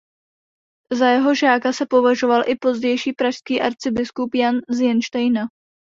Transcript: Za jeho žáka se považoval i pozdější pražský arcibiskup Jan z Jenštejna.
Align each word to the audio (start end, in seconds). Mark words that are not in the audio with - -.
Za 0.91 1.09
jeho 1.09 1.35
žáka 1.35 1.73
se 1.73 1.85
považoval 1.85 2.43
i 2.47 2.55
pozdější 2.55 3.13
pražský 3.13 3.61
arcibiskup 3.61 4.35
Jan 4.35 4.55
z 4.69 4.79
Jenštejna. 4.79 5.41